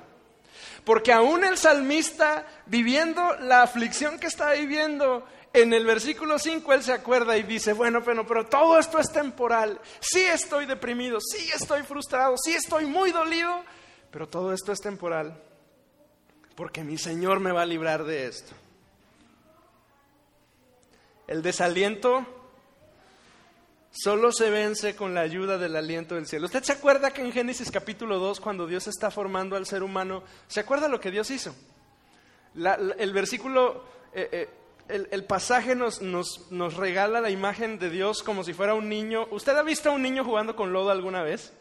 [0.88, 6.82] Porque aún el salmista, viviendo la aflicción que está viviendo, en el versículo 5 él
[6.82, 9.82] se acuerda y dice, bueno, pero, pero todo esto es temporal.
[10.00, 13.66] Sí estoy deprimido, sí estoy frustrado, sí estoy muy dolido,
[14.12, 15.38] pero todo esto es temporal.
[16.56, 18.56] Porque mi Señor me va a librar de esto.
[21.28, 22.37] El desaliento
[23.98, 26.46] solo se vence con la ayuda del aliento del cielo.
[26.46, 30.24] ¿Usted se acuerda que en Génesis capítulo 2, cuando Dios está formando al ser humano,
[30.48, 31.56] ¿se acuerda lo que Dios hizo?
[32.56, 33.84] el versículo,
[34.14, 36.00] eh, eh, el, pasaje nos,
[36.76, 39.28] regala la imagen de Dios como si fuera un niño.
[39.32, 41.54] ¿Usted ha visto a un niño jugando con lodo alguna vez?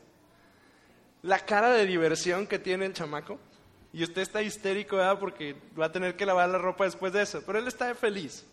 [1.22, 3.39] La cara de diversión que tiene el chamaco.
[3.93, 5.18] Y usted está histérico, ¿verdad?
[5.18, 7.43] Porque va a tener que lavar la ropa después de eso.
[7.45, 8.47] Pero él está feliz.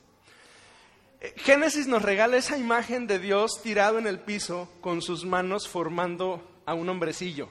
[1.38, 6.62] Génesis nos regala esa imagen de Dios tirado en el piso con sus manos formando
[6.66, 7.50] a un hombrecillo.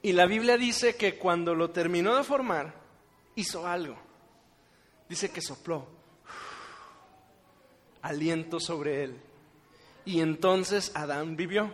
[0.00, 2.72] Y la Biblia dice que cuando lo terminó de formar,
[3.34, 3.96] hizo algo.
[5.08, 5.98] Dice que sopló
[8.02, 9.20] aliento sobre él.
[10.04, 11.72] Y entonces Adán vivió.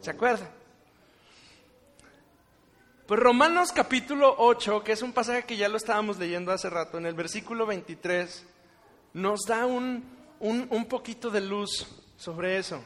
[0.00, 0.50] ¿Se acuerda?
[3.06, 6.98] Pues Romanos capítulo 8, que es un pasaje que ya lo estábamos leyendo hace rato,
[6.98, 8.46] en el versículo 23
[9.14, 10.04] nos da un,
[10.40, 11.86] un, poquito de luz
[12.16, 12.82] sobre eso.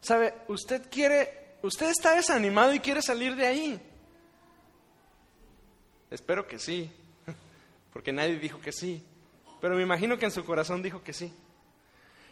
[0.00, 0.34] ¿Sabe?
[0.48, 3.80] Usted quiere, usted está desanimado y quiere salir de ahí.
[6.10, 6.90] Espero que sí,
[7.92, 9.04] porque nadie dijo que sí,
[9.60, 11.32] pero me imagino que en su corazón dijo que sí.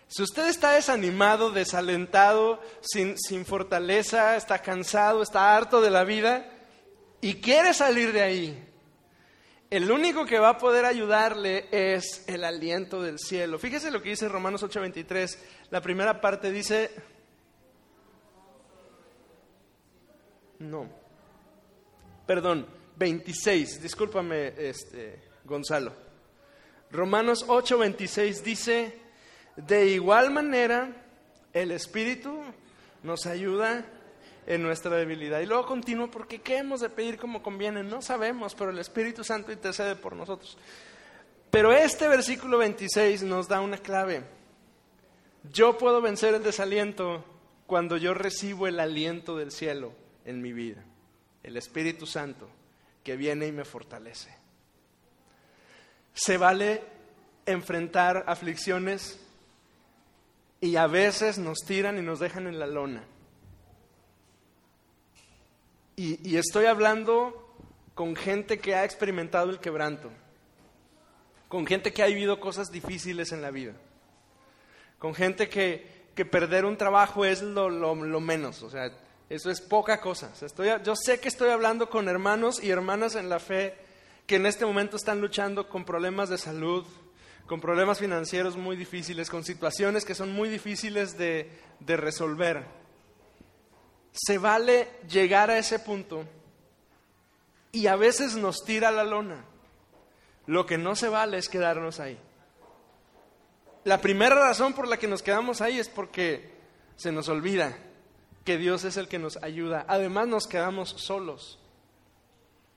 [0.09, 6.51] Si usted está desanimado, desalentado, sin, sin fortaleza, está cansado, está harto de la vida
[7.21, 8.74] y quiere salir de ahí,
[9.71, 13.59] el único que va a poder ayudarle es el aliento del cielo.
[13.59, 15.39] Fíjese lo que dice Romanos 8:23.
[15.71, 16.91] La primera parte dice,
[20.61, 20.89] no,
[22.27, 25.93] perdón, 26, discúlpame este, Gonzalo.
[26.91, 28.99] Romanos 8:26 dice,
[29.57, 31.05] de igual manera
[31.53, 32.41] el Espíritu
[33.03, 33.85] nos ayuda
[34.47, 35.41] en nuestra debilidad.
[35.41, 37.83] Y luego continúo porque ¿qué hemos de pedir como conviene?
[37.83, 40.57] No sabemos, pero el Espíritu Santo intercede por nosotros.
[41.51, 44.25] Pero este versículo 26 nos da una clave.
[45.53, 47.25] Yo puedo vencer el desaliento
[47.67, 49.93] cuando yo recibo el aliento del cielo
[50.25, 50.83] en mi vida,
[51.43, 52.49] el Espíritu Santo
[53.03, 54.35] que viene y me fortalece.
[56.15, 56.83] Se vale
[57.47, 59.21] enfrentar aflicciones
[60.61, 63.05] y a veces nos tiran y nos dejan en la lona.
[65.97, 67.55] Y, estoy hablando
[67.95, 70.11] con gente que ha experimentado el quebranto,
[71.49, 73.75] con gente que ha vivido cosas difíciles en la vida,
[74.99, 75.95] con gente que,
[76.31, 78.91] perder un trabajo es lo, menos, o sea,
[79.31, 80.33] eso es poca cosa.
[80.41, 83.77] estoy, yo sé que estoy hablando con hermanos y hermanas en la fe
[84.27, 86.85] que en este momento están luchando con problemas de salud,
[87.47, 91.47] con problemas financieros muy difíciles, con situaciones que son muy difíciles de
[91.87, 92.84] resolver
[94.15, 96.25] se vale llegar a ese punto
[97.73, 99.45] y a veces nos tira la lona.
[100.47, 102.19] Lo que no se vale es quedarnos ahí.
[103.83, 106.55] La primera razón por la que nos quedamos ahí es porque
[106.97, 107.77] se nos olvida
[108.45, 109.85] que Dios es el que nos ayuda.
[109.89, 111.59] Además nos quedamos solos.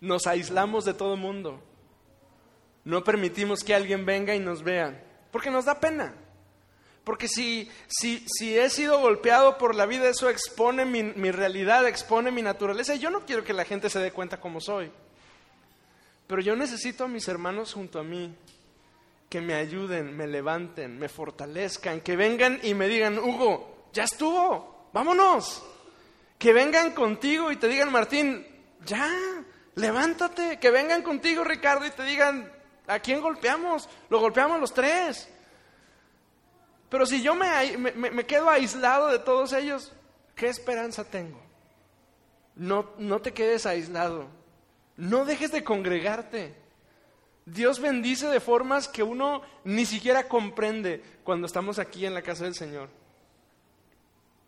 [0.02, 1.62] Nos aislamos de todo mundo.
[2.84, 6.16] No permitimos que alguien venga y nos vea, porque nos da pena.
[7.08, 11.88] Porque si, si, si he sido golpeado por la vida, eso expone mi, mi realidad,
[11.88, 12.96] expone mi naturaleza.
[12.96, 14.92] Yo no quiero que la gente se dé cuenta cómo soy.
[16.28, 18.36] Pero yo necesito a mis hermanos junto a mí
[19.30, 24.90] que me ayuden, me levanten, me fortalezcan, que vengan y me digan, Hugo, ya estuvo,
[24.92, 25.64] vámonos.
[26.38, 28.46] Que vengan contigo y te digan, Martín,
[28.86, 29.10] ya,
[29.76, 30.60] levántate.
[30.60, 32.52] Que vengan contigo, Ricardo, y te digan,
[32.86, 33.88] ¿a quién golpeamos?
[34.10, 35.30] Lo golpeamos los tres.
[36.90, 39.92] Pero si yo me, quedo aislado de todos ellos,
[40.36, 41.40] ¿qué esperanza tengo?
[42.56, 44.28] No, no te quedes aislado.
[44.96, 46.56] No dejes de congregarte.
[47.46, 52.46] Dios bendice de formas que uno ni siquiera comprende cuando estamos aquí en la casa
[52.46, 52.90] del Señor.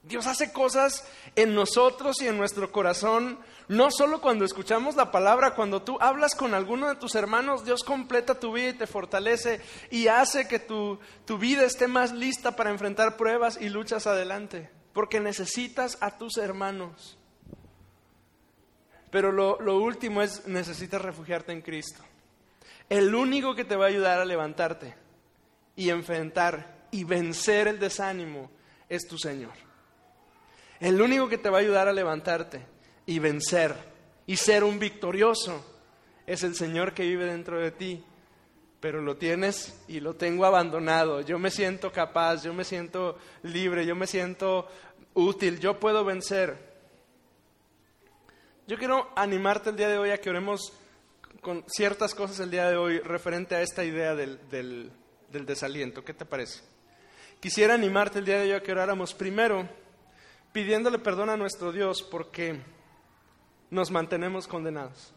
[0.03, 3.37] Dios hace cosas en nosotros y en nuestro corazón,
[3.67, 7.83] no solo cuando escuchamos la palabra, cuando tú hablas con alguno de tus hermanos, Dios
[7.83, 12.55] completa tu vida y te fortalece y hace que tu, tu vida esté más lista
[12.55, 14.69] para enfrentar pruebas y luchas adelante.
[14.93, 17.17] porque necesitas a tus hermanos.
[19.11, 22.03] Pero lo, lo último es, necesitas refugiarte en Cristo.
[22.89, 24.95] El único que te va a ayudar a levantarte
[25.75, 28.49] y enfrentar y vencer el desánimo
[28.89, 29.68] es tu Señor.
[30.79, 32.65] El único que te va a ayudar a levantarte
[33.05, 33.75] y vencer
[34.25, 35.65] y ser un victorioso
[36.25, 38.03] es el Señor que vive dentro de ti.
[38.79, 41.19] Pero lo tienes y lo tengo abandonado.
[41.21, 44.67] Yo me siento capaz, yo me siento libre, yo me siento
[45.13, 46.69] útil, yo puedo vencer.
[48.67, 50.71] Yo quiero animarte el día de hoy a que oremos
[51.41, 54.91] con ciertas cosas el día de hoy referente a esta idea del, del,
[55.45, 56.05] desaliento.
[56.05, 56.61] ¿Qué te parece?
[57.39, 59.67] Quisiera animarte el día de hoy a que oráramos primero
[60.51, 62.61] pidiéndole perdón a nuestro Dios porque
[63.69, 65.13] nos mantenemos condenados.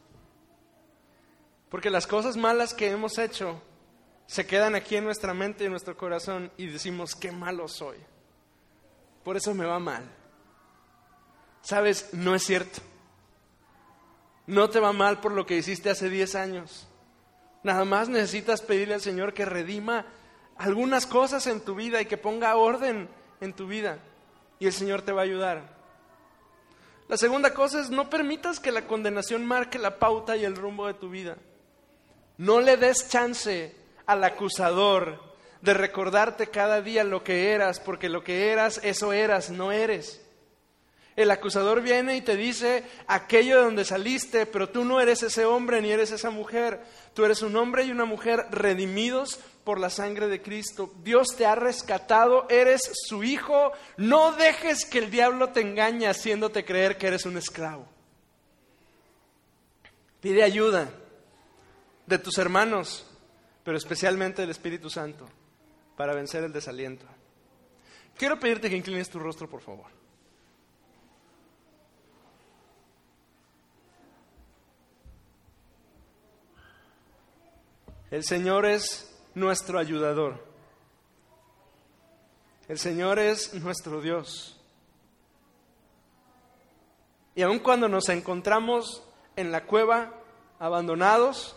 [1.68, 3.62] Porque las cosas malas que hemos hecho
[4.26, 7.96] se quedan aquí en nuestra mente y en nuestro corazón y decimos, qué malo soy.
[9.24, 10.04] Por eso me va mal.
[11.62, 12.80] Sabes, no es cierto.
[14.46, 16.88] No te va mal por lo que hiciste hace 10 años.
[17.62, 20.06] Nada más necesitas pedirle al Señor que redima
[20.56, 23.08] algunas cosas en tu vida y que ponga orden
[23.40, 23.98] en tu vida.
[24.62, 25.60] Y el Señor te va a ayudar.
[27.08, 30.86] La segunda cosa es no permitas que la condenación marque la pauta y el rumbo
[30.86, 31.36] de tu vida.
[32.38, 33.74] No le des chance
[34.06, 35.20] al acusador
[35.62, 40.24] de recordarte cada día lo que eras, porque lo que eras, eso eras, no eres.
[41.16, 45.44] El acusador viene y te dice aquello de donde saliste, pero tú no eres ese
[45.44, 46.84] hombre ni eres esa mujer.
[47.14, 50.92] Tú eres un hombre y una mujer redimidos por la sangre de Cristo.
[51.02, 53.72] Dios te ha rescatado, eres su hijo.
[53.96, 57.86] No dejes que el diablo te engañe haciéndote creer que eres un esclavo.
[60.20, 60.90] Pide ayuda
[62.06, 63.06] de tus hermanos,
[63.64, 65.28] pero especialmente del Espíritu Santo,
[65.96, 67.06] para vencer el desaliento.
[68.16, 69.86] Quiero pedirte que inclines tu rostro, por favor.
[78.10, 80.44] El Señor es nuestro ayudador.
[82.68, 84.58] El Señor es nuestro Dios.
[87.34, 89.02] Y aun cuando nos encontramos
[89.36, 90.12] en la cueva
[90.58, 91.56] abandonados,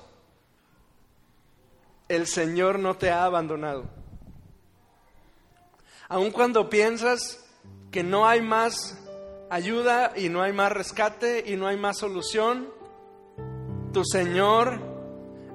[2.07, 3.85] el Señor no te ha abandonado.
[6.07, 7.43] Aun cuando piensas
[7.91, 8.97] que no hay más
[9.49, 12.69] ayuda y no hay más rescate y no hay más solución,
[13.91, 14.81] tu Señor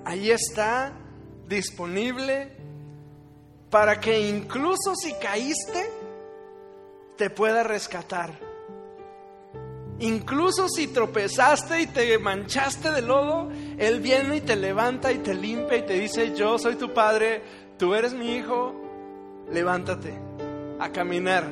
[0.04, 0.96] ahí está
[1.50, 2.48] disponible
[3.68, 5.90] para que incluso si caíste,
[7.16, 8.32] te pueda rescatar.
[9.98, 15.34] Incluso si tropezaste y te manchaste de lodo, Él viene y te levanta y te
[15.34, 17.42] limpia y te dice, yo soy tu padre,
[17.76, 18.74] tú eres mi hijo,
[19.50, 20.14] levántate
[20.78, 21.44] a caminar.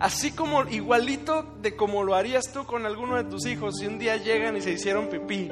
[0.00, 4.00] Así como igualito de como lo harías tú con alguno de tus hijos si un
[4.00, 5.48] día llegan y se hicieron pipí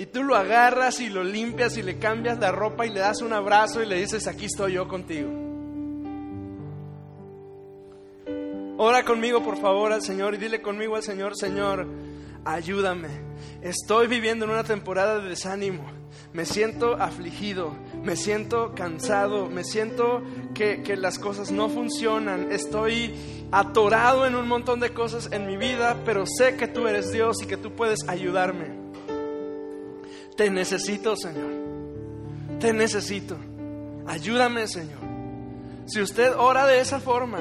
[0.00, 3.20] y tú lo agarras y lo limpias y le cambias la ropa y le das
[3.20, 5.28] un abrazo y le dices, aquí estoy yo contigo.
[8.78, 11.86] Ora conmigo, por favor, al Señor y dile conmigo al Señor, Señor,
[12.46, 13.08] ayúdame.
[13.60, 15.84] Estoy viviendo en una temporada de desánimo.
[16.32, 20.22] Me siento afligido, me siento cansado, me siento
[20.54, 22.50] que, que, las cosas no funcionan.
[22.50, 23.14] Estoy
[23.52, 27.42] atorado en un montón de cosas en mi vida, pero sé que tú eres Dios
[27.42, 28.79] y que tú puedes ayudarme.
[30.40, 31.50] Te necesito, Señor.
[32.60, 33.36] Te necesito.
[34.06, 35.02] Ayúdame, Señor.
[35.84, 37.40] Si usted ora de esa forma,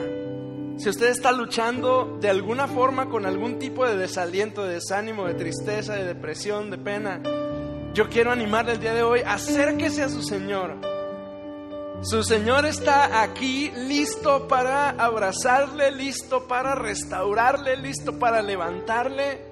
[0.78, 5.36] si usted está luchando de alguna forma con algún tipo de desaliento, de desánimo, de
[5.36, 7.22] tristeza, de depresión, de pena,
[7.94, 10.76] yo quiero animarle el día de hoy, acérquese a su Señor.
[12.02, 19.49] Su Señor está aquí listo para abrazarle, listo para restaurarle, listo para levantarle.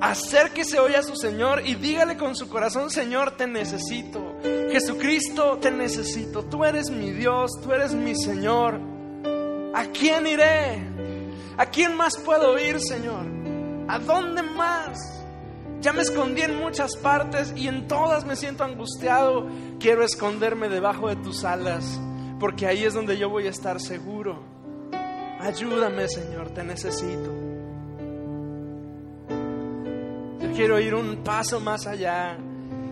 [0.00, 4.36] Acérquese hoy a su Señor y dígale con su corazón, Señor, te necesito.
[4.70, 6.44] Jesucristo, te necesito.
[6.44, 8.80] Tú eres mi Dios, tú eres mi Señor.
[9.74, 10.86] ¿A quién iré?
[11.56, 13.26] ¿A quién más puedo ir, Señor?
[13.88, 15.24] ¿A dónde más?
[15.80, 19.48] Ya me escondí en muchas partes y en todas me siento angustiado.
[19.80, 22.00] Quiero esconderme debajo de tus alas,
[22.38, 24.44] porque ahí es donde yo voy a estar seguro.
[25.40, 27.47] Ayúdame, Señor, te necesito
[30.58, 32.36] quiero ir un paso más allá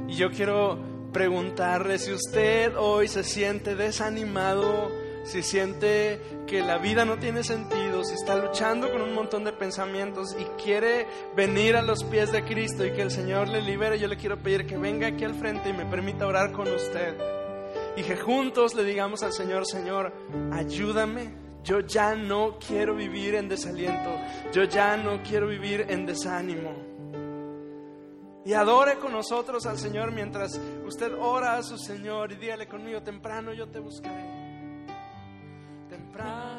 [0.07, 0.79] y yo quiero
[1.13, 4.93] preguntarle si usted hoy se siente desanimado,
[5.25, 9.53] si siente que la vida no tiene sentido, si está luchando con un montón de
[9.53, 13.99] pensamientos y quiere venir a los pies de Cristo y que el Señor le libere,
[13.99, 17.17] yo le quiero pedir que venga aquí al frente y me permita orar con usted.
[17.97, 20.13] Y que juntos le digamos al Señor, Señor,
[20.53, 24.17] ayúdame, yo ya no quiero vivir en desaliento,
[24.53, 26.96] yo ya no quiero vivir en desánimo
[28.47, 33.03] y adore con nosotros al Señor mientras usted ora a su Señor y dígale conmigo,
[33.03, 34.25] temprano yo te buscaré.
[35.91, 36.56] Temprano.